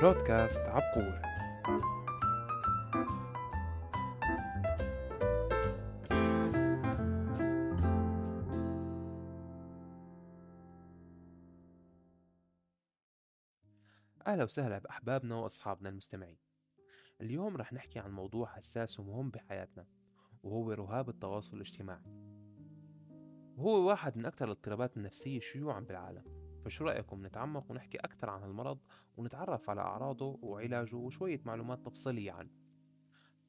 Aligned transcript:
برودكاست 0.00 0.60
عبقور. 0.60 1.20
أهلا 14.26 14.44
وسهلا 14.44 14.78
بأحبابنا 14.78 15.34
وأصحابنا 15.34 15.88
المستمعين. 15.88 16.38
اليوم 17.20 17.56
رح 17.56 17.72
نحكي 17.72 17.98
عن 17.98 18.10
موضوع 18.10 18.46
حساس 18.46 19.00
ومهم 19.00 19.30
بحياتنا 19.30 19.86
وهو 20.42 20.72
رهاب 20.72 21.08
التواصل 21.08 21.56
الاجتماعي. 21.56 22.12
وهو 23.56 23.88
واحد 23.88 24.16
من 24.16 24.26
أكثر 24.26 24.44
الاضطرابات 24.44 24.96
النفسية 24.96 25.40
شيوعا 25.40 25.80
بالعالم. 25.80 26.39
فشو 26.60 26.84
رأيكم 26.84 27.26
نتعمق 27.26 27.70
ونحكي 27.70 27.98
أكثر 27.98 28.30
عن 28.30 28.42
هالمرض 28.42 28.78
ونتعرف 29.16 29.70
على 29.70 29.80
أعراضه 29.80 30.38
وعلاجه 30.42 30.96
وشوية 30.96 31.40
معلومات 31.44 31.86
تفصيلية 31.86 32.32
عنه؟ 32.32 32.50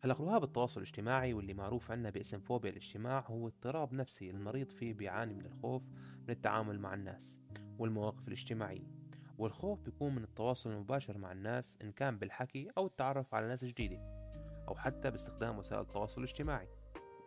هلا 0.00 0.14
رهاب 0.14 0.44
التواصل 0.44 0.80
الاجتماعي 0.80 1.34
واللي 1.34 1.54
معروف 1.54 1.90
عنا 1.90 2.10
باسم 2.10 2.40
فوبيا 2.40 2.70
الاجتماع 2.70 3.24
هو 3.26 3.48
اضطراب 3.48 3.94
نفسي 3.94 4.30
المريض 4.30 4.70
فيه 4.70 4.94
بيعاني 4.94 5.34
من 5.34 5.46
الخوف 5.46 5.82
من 6.22 6.30
التعامل 6.30 6.78
مع 6.80 6.94
الناس 6.94 7.40
والمواقف 7.78 8.28
الاجتماعية 8.28 9.00
والخوف 9.38 9.80
بيكون 9.80 10.14
من 10.14 10.22
التواصل 10.22 10.70
المباشر 10.70 11.18
مع 11.18 11.32
الناس 11.32 11.78
إن 11.82 11.92
كان 11.92 12.18
بالحكي 12.18 12.70
أو 12.78 12.86
التعرف 12.86 13.34
على 13.34 13.48
ناس 13.48 13.64
جديدة 13.64 14.20
أو 14.68 14.74
حتى 14.74 15.10
باستخدام 15.10 15.58
وسائل 15.58 15.80
التواصل 15.80 16.20
الاجتماعي. 16.20 16.68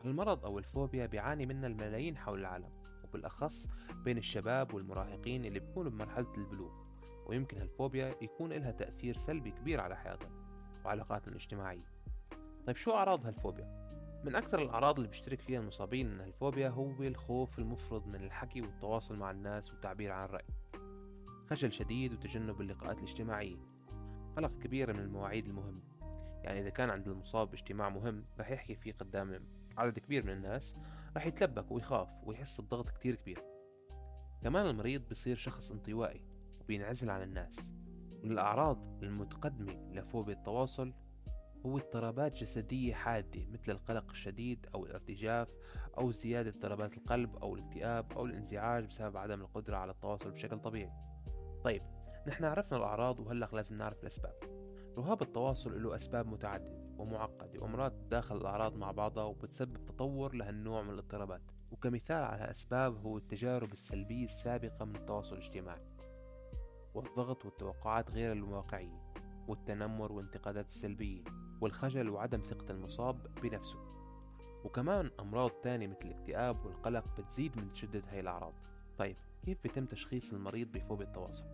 المرض 0.05 0.45
أو 0.45 0.59
الفوبيا 0.59 1.05
بيعاني 1.05 1.45
منها 1.45 1.67
الملايين 1.67 2.17
حول 2.17 2.39
العالم. 2.39 2.83
وبالأخص 3.14 3.67
بين 4.03 4.17
الشباب 4.17 4.73
والمراهقين 4.73 5.45
اللي 5.45 5.59
بيكونوا 5.59 5.92
بمرحلة 5.92 6.33
البلوغ 6.38 6.72
ويمكن 7.25 7.58
هالفوبيا 7.58 8.16
يكون 8.22 8.53
لها 8.53 8.72
تأثير 8.72 9.16
سلبي 9.16 9.52
كبير 9.52 9.80
على 9.80 9.97
حياتهم 9.97 10.31
وعلاقاتهم 10.86 11.30
الاجتماعية. 11.30 11.92
طيب 12.67 12.75
شو 12.75 12.92
أعراض 12.92 13.25
هالفوبيا؟ 13.25 13.83
من 14.23 14.36
أكثر 14.36 14.61
الأعراض 14.61 14.95
اللي 14.95 15.08
بيشترك 15.08 15.42
فيها 15.42 15.59
المصابين 15.59 16.14
من 16.14 16.20
هالفوبيا 16.20 16.70
هو 16.70 17.03
الخوف 17.03 17.59
المفرط 17.59 18.08
من 18.08 18.16
الحكي 18.16 18.61
والتواصل 18.61 19.17
مع 19.17 19.31
الناس 19.31 19.72
والتعبير 19.72 20.11
عن 20.11 20.25
الرأي. 20.25 20.45
خجل 21.50 21.72
شديد 21.72 22.14
وتجنب 22.14 22.61
اللقاءات 22.61 22.98
الاجتماعية. 22.98 23.58
قلق 24.38 24.52
كبير 24.59 24.94
من 24.94 25.00
المواعيد 25.00 25.48
المهمة. 25.48 25.81
يعني 26.44 26.59
إذا 26.59 26.70
كان 26.70 26.89
عند 26.89 27.08
المصاب 27.08 27.53
اجتماع 27.53 27.89
مهم 27.89 28.25
رح 28.39 28.52
يحكي 28.52 28.75
فيه 28.75 28.94
قدام 28.94 29.33
عدد 29.77 29.99
كبير 29.99 30.25
من 30.25 30.33
الناس 30.33 30.75
رح 31.17 31.25
يتلبك 31.25 31.71
ويخاف 31.71 32.09
ويحس 32.23 32.61
بضغط 32.61 32.89
كتير 32.89 33.16
كبير. 33.16 33.43
كمان 34.41 34.65
المريض 34.65 35.09
بصير 35.09 35.35
شخص 35.35 35.71
انطوائي 35.71 36.21
وبينعزل 36.61 37.09
عن 37.09 37.21
الناس. 37.21 37.73
من 38.23 38.31
الأعراض 38.31 39.03
المتقدمة 39.03 39.91
لفوبيا 39.91 40.33
التواصل 40.33 40.93
هو 41.65 41.77
اضطرابات 41.77 42.33
جسدية 42.33 42.93
حادة 42.93 43.45
مثل 43.52 43.71
القلق 43.71 44.09
الشديد 44.09 44.67
أو 44.75 44.85
الارتجاف 44.85 45.47
أو 45.97 46.11
زيادة 46.11 46.53
ضربات 46.59 46.97
القلب 46.97 47.35
أو 47.35 47.55
الاكتئاب 47.55 48.11
أو 48.11 48.25
الانزعاج 48.25 48.85
بسبب 48.85 49.17
عدم 49.17 49.41
القدرة 49.41 49.77
على 49.77 49.91
التواصل 49.91 50.31
بشكل 50.31 50.59
طبيعي. 50.59 50.91
طيب 51.63 51.81
نحن 52.27 52.43
عرفنا 52.43 52.77
الأعراض 52.77 53.19
وهلأ 53.19 53.49
لازم 53.53 53.77
نعرف 53.77 54.02
الأسباب. 54.02 54.33
رهاب 54.97 55.21
التواصل 55.21 55.83
له 55.83 55.95
أسباب 55.95 56.27
متعددة. 56.27 56.83
ومعقدة 56.97 57.59
وأمراض 57.59 58.09
داخل 58.09 58.38
الأعراض 58.38 58.75
مع 58.75 58.91
بعضها 58.91 59.23
وبتسبب 59.23 59.86
تطور 59.86 60.36
لهالنوع 60.36 60.81
من 60.81 60.89
الاضطرابات. 60.89 61.41
وكمثال 61.72 62.23
على 62.23 62.44
الأسباب 62.44 63.05
هو 63.05 63.17
التجارب 63.17 63.73
السلبية 63.73 64.26
السابقة 64.26 64.86
من 64.86 64.95
التواصل 64.95 65.36
الاجتماعي 65.36 65.81
والضغط 66.93 67.45
والتوقعات 67.45 68.11
غير 68.11 68.31
الواقعية 68.31 69.14
والتنمر 69.48 70.11
والانتقادات 70.11 70.67
السلبية 70.67 71.23
والخجل 71.61 72.09
وعدم 72.09 72.42
ثقة 72.42 72.71
المصاب 72.71 73.36
بنفسه. 73.42 73.80
وكمان 74.64 75.11
أمراض 75.20 75.52
تانية 75.52 75.87
مثل 75.87 75.99
الاكتئاب 76.05 76.65
والقلق 76.65 77.05
بتزيد 77.17 77.58
من 77.58 77.73
شدة 77.73 78.04
هاي 78.10 78.20
الأعراض. 78.20 78.54
طيب 78.98 79.15
كيف 79.45 79.64
بيتم 79.64 79.86
تشخيص 79.86 80.33
المريض 80.33 80.71
بفوبيا 80.71 81.05
التواصل؟ 81.05 81.45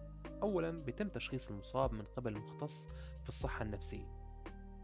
أولا 0.42 0.72
بيتم 0.72 1.10
تشخيص 1.10 1.50
المصاب 1.50 1.94
من 1.94 2.04
قبل 2.18 2.40
مختص 2.40 2.88
في 3.24 3.30
الصحة 3.30 3.64
النفسية. 3.64 4.19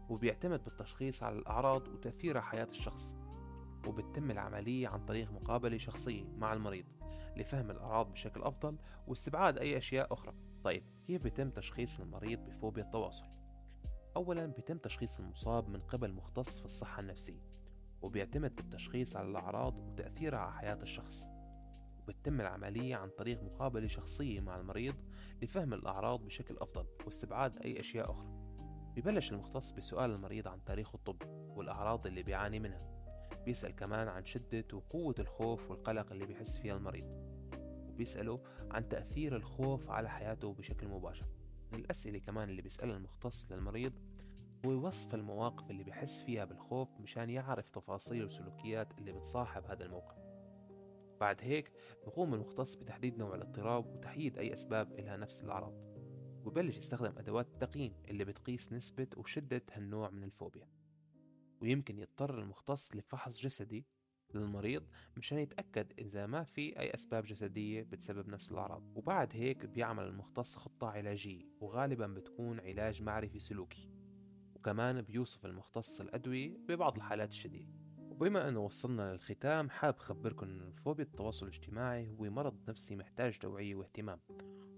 وبيعتمد 0.08 0.64
بالتشخيص 0.64 1.22
على 1.22 1.38
الأعراض 1.38 1.88
وتأثيرها 1.88 2.40
على 2.40 2.50
حياة 2.50 2.68
الشخص 2.70 3.16
وبتتم 3.86 4.30
العملية 4.30 4.88
عن 4.88 5.04
طريق 5.04 5.32
مقابلة 5.32 5.78
شخصية 5.78 6.24
مع 6.24 6.52
المريض 6.52 6.84
لفهم 7.36 7.70
الأعراض 7.70 8.12
بشكل 8.12 8.42
أفضل 8.42 8.76
واستبعاد 9.06 9.58
أي 9.58 9.76
أشياء 9.76 10.12
أخرى. 10.12 10.34
طيب 10.64 10.84
كيف 11.06 11.22
بيتم 11.22 11.50
تشخيص 11.50 12.00
المريض 12.00 12.38
بفوبيا 12.38 12.82
التواصل؟ 12.82 13.26
أولا 14.16 14.46
بيتم 14.46 14.78
تشخيص 14.78 15.18
المصاب 15.18 15.68
من 15.68 15.80
قبل 15.80 16.12
مختص 16.12 16.58
في 16.58 16.64
الصحة 16.64 17.00
النفسية 17.00 17.42
وبيعتمد 18.02 18.56
بالتشخيص 18.56 19.16
على 19.16 19.28
الأعراض 19.28 19.78
وتأثيرها 19.78 20.38
على 20.38 20.52
حياة 20.52 20.82
الشخص. 20.82 21.26
وبتتم 21.98 22.40
العملية 22.40 22.96
عن 22.96 23.10
طريق 23.10 23.42
مقابلة 23.42 23.86
شخصية 23.86 24.40
مع 24.40 24.56
المريض 24.56 24.94
لفهم 25.42 25.74
الأعراض 25.74 26.24
بشكل 26.24 26.56
أفضل 26.58 26.86
واستبعاد 27.04 27.58
أي 27.58 27.80
أشياء 27.80 28.10
أخرى. 28.10 28.45
ببلش 28.96 29.32
المختص 29.32 29.72
بسؤال 29.72 30.10
المريض 30.10 30.48
عن 30.48 30.64
تاريخه 30.64 30.96
الطبي 30.96 31.26
والأعراض 31.26 32.06
اللي 32.06 32.22
بيعاني 32.22 32.60
منها. 32.60 32.96
بيسأل 33.44 33.76
كمان 33.76 34.08
عن 34.08 34.24
شدة 34.24 34.64
وقوة 34.72 35.14
الخوف 35.18 35.70
والقلق 35.70 36.12
اللي 36.12 36.26
بيحس 36.26 36.56
فيها 36.56 36.76
المريض. 36.76 37.04
وبيسأله 37.88 38.40
عن 38.70 38.88
تأثير 38.88 39.36
الخوف 39.36 39.90
على 39.90 40.10
حياته 40.10 40.52
بشكل 40.52 40.88
مباشر. 40.88 41.26
من 41.72 41.78
الأسئلة 41.78 42.18
كمان 42.18 42.48
اللي 42.48 42.62
بيسألها 42.62 42.96
المختص 42.96 43.52
للمريض 43.52 43.92
هو 44.66 44.70
وصف 44.70 45.14
المواقف 45.14 45.70
اللي 45.70 45.84
بيحس 45.84 46.20
فيها 46.20 46.44
بالخوف 46.44 46.88
مشان 47.00 47.30
يعرف 47.30 47.70
تفاصيل 47.70 48.22
والسلوكيات 48.22 48.98
اللي 48.98 49.12
بتصاحب 49.12 49.64
هذا 49.64 49.84
الموقف. 49.84 50.16
بعد 51.20 51.36
هيك 51.40 51.72
بقوم 52.06 52.34
المختص 52.34 52.74
بتحديد 52.74 53.18
نوع 53.18 53.34
الاضطراب 53.34 53.86
وتحديد 53.86 54.38
أي 54.38 54.52
أسباب 54.52 54.92
إلها 54.98 55.16
نفس 55.16 55.42
الأعراض. 55.42 55.95
وبلش 56.46 56.76
يستخدم 56.76 57.18
أدوات 57.18 57.48
التقييم 57.48 57.92
اللي 58.08 58.24
بتقيس 58.24 58.72
نسبة 58.72 59.06
وشدة 59.16 59.62
هالنوع 59.72 60.10
من 60.10 60.24
الفوبيا. 60.24 60.68
ويمكن 61.60 61.98
يضطر 61.98 62.42
المختص 62.42 62.96
لفحص 62.96 63.40
جسدي 63.40 63.86
للمريض 64.34 64.82
مشان 65.16 65.38
يتأكد 65.38 65.92
إذا 65.98 66.26
ما 66.26 66.44
في 66.44 66.78
أي 66.78 66.94
أسباب 66.94 67.24
جسدية 67.24 67.82
بتسبب 67.82 68.28
نفس 68.28 68.52
الأعراض. 68.52 68.96
وبعد 68.96 69.32
هيك 69.32 69.66
بيعمل 69.66 70.04
المختص 70.04 70.56
خطة 70.56 70.86
علاجية 70.86 71.44
وغالبا 71.60 72.06
بتكون 72.06 72.60
علاج 72.60 73.02
معرفي 73.02 73.38
سلوكي. 73.38 73.90
وكمان 74.54 75.02
بيوصف 75.02 75.46
المختص 75.46 76.00
الأدوية 76.00 76.56
ببعض 76.68 76.96
الحالات 76.96 77.30
الشديدة. 77.30 77.85
وبما 78.20 78.48
أنه 78.48 78.60
وصلنا 78.60 79.12
للختام 79.12 79.70
حاب 79.70 79.94
أخبركم 79.94 80.46
أن 80.46 80.72
فوبيا 80.72 81.04
التواصل 81.04 81.46
الاجتماعي 81.46 82.10
هو 82.10 82.30
مرض 82.30 82.70
نفسي 82.70 82.96
محتاج 82.96 83.38
توعية 83.38 83.74
واهتمام. 83.74 84.20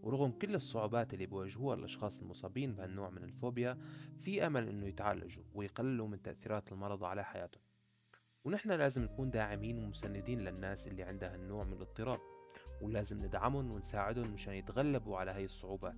ورغم 0.03 0.31
كل 0.31 0.55
الصعوبات 0.55 1.15
اللي 1.15 1.27
بيواجهوها 1.27 1.77
الأشخاص 1.77 2.21
المصابين 2.21 2.75
بهالنوع 2.75 3.11
من 3.11 3.25
الفوبيا 3.25 3.79
في 4.21 4.47
أمل 4.47 4.69
أنه 4.69 4.87
يتعالجوا 4.87 5.45
ويقللوا 5.55 6.09
من 6.09 6.23
تأثيرات 6.23 6.73
المرض 6.73 7.05
على 7.05 7.25
حياتهم. 7.25 7.63
ونحن 8.45 8.73
لازم 8.73 9.03
نكون 9.03 9.31
داعمين 9.31 9.85
ومسندين 9.85 10.41
للناس 10.41 10.89
اللي 10.89 11.03
عندها 11.03 11.35
هالنوع 11.35 11.65
من 11.65 11.73
الاضطراب. 11.73 12.38
ولازم 12.83 13.25
ندعمهم 13.25 13.71
ونساعدهم 13.71 14.31
مشان 14.31 14.55
يتغلبوا 14.55 15.19
على 15.19 15.31
هاي 15.31 15.45
الصعوبات. 15.45 15.97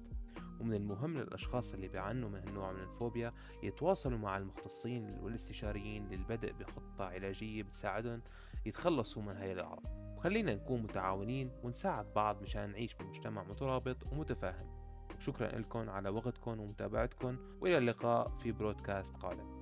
ومن 0.61 0.75
المهم 0.75 1.19
للأشخاص 1.19 1.75
اللي 1.75 1.89
بيعانوا 1.89 2.29
من 2.29 2.39
هالنوع 2.39 2.73
من 2.73 2.81
الفوبيا 2.81 3.33
يتواصلوا 3.63 4.19
مع 4.19 4.37
المختصين 4.37 5.19
والاستشاريين 5.23 6.09
للبدء 6.09 6.53
بخطة 6.53 7.05
علاجية 7.05 7.63
بتساعدهم 7.63 8.23
يتخلصوا 8.67 9.23
من 9.23 9.37
هاي 9.37 9.53
الأعراض. 9.53 10.17
وخلينا 10.17 10.55
نكون 10.55 10.83
متعاونين 10.83 11.51
ونساعد 11.63 12.13
بعض 12.15 12.43
مشان 12.43 12.71
نعيش 12.71 12.95
بمجتمع 12.95 13.43
مترابط 13.43 14.07
ومتفاهم. 14.13 14.81
شكرا 15.19 15.59
لكم 15.59 15.91
على 15.91 16.09
وقتكم 16.09 16.61
ومتابعتكم 16.61 17.37
وإلى 17.61 17.79
اللقاء 17.79 18.29
في 18.39 18.53
برودكاست 18.53 19.17
قادم. 19.17 19.60